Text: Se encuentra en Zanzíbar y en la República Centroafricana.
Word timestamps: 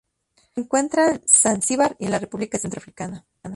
Se 0.55 0.61
encuentra 0.61 1.11
en 1.11 1.21
Zanzíbar 1.27 1.95
y 1.99 2.05
en 2.05 2.11
la 2.13 2.17
República 2.17 2.57
Centroafricana. 2.57 3.23